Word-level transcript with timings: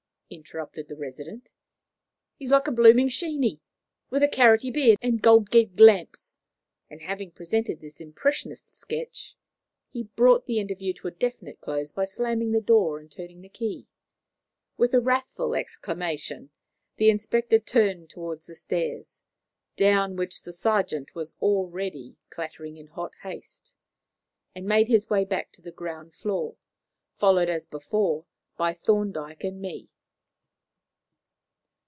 interrupted 0.33 0.87
the 0.87 0.95
resident. 0.95 1.51
"He's 2.37 2.53
like 2.53 2.65
a 2.65 2.71
blooming 2.71 3.09
Sheeny, 3.09 3.59
with 4.09 4.23
a 4.23 4.29
carroty 4.29 4.71
beard 4.71 4.97
and 5.01 5.21
gold 5.21 5.49
gig 5.49 5.77
lamps!" 5.77 6.39
and, 6.89 7.01
having 7.01 7.31
presented 7.31 7.81
this 7.81 7.99
impressionist 7.99 8.71
sketch, 8.71 9.35
he 9.89 10.03
brought 10.03 10.45
the 10.45 10.57
interview 10.57 10.93
to 10.93 11.09
a 11.09 11.11
definite 11.11 11.59
close 11.59 11.91
by 11.91 12.05
slamming 12.05 12.53
the 12.53 12.61
door 12.61 12.97
and 12.97 13.11
turning 13.11 13.41
the 13.41 13.49
key. 13.49 13.87
With 14.77 14.93
a 14.93 15.01
wrathful 15.01 15.53
exclamation, 15.53 16.51
the 16.95 17.09
inspector 17.09 17.59
turned 17.59 18.09
towards 18.09 18.45
the 18.47 18.55
stairs, 18.55 19.23
down 19.75 20.15
which 20.15 20.43
the 20.43 20.53
sergeant 20.53 21.13
was 21.13 21.35
already 21.41 22.15
clattering 22.29 22.77
in 22.77 22.87
hot 22.87 23.11
haste, 23.23 23.73
and 24.55 24.65
made 24.65 24.87
his 24.87 25.09
way 25.09 25.25
back 25.25 25.51
to 25.51 25.61
the 25.61 25.73
ground 25.73 26.13
floor, 26.13 26.55
followed, 27.17 27.49
as 27.49 27.65
before, 27.65 28.23
by 28.55 28.73
Thorndyke 28.73 29.43
and 29.43 29.59
me. 29.61 29.89